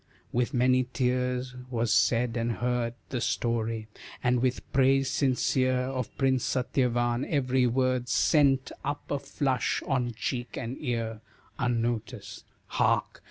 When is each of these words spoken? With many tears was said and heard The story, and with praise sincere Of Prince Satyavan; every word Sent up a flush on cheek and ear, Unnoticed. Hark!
With 0.31 0.51
many 0.51 0.85
tears 0.91 1.55
was 1.69 1.93
said 1.93 2.35
and 2.35 2.53
heard 2.53 2.95
The 3.09 3.21
story, 3.21 3.87
and 4.23 4.41
with 4.41 4.73
praise 4.73 5.11
sincere 5.11 5.79
Of 5.81 6.17
Prince 6.17 6.43
Satyavan; 6.43 7.23
every 7.29 7.67
word 7.67 8.09
Sent 8.09 8.71
up 8.83 9.11
a 9.11 9.19
flush 9.19 9.83
on 9.85 10.15
cheek 10.15 10.57
and 10.57 10.75
ear, 10.79 11.21
Unnoticed. 11.59 12.45
Hark! 12.65 13.19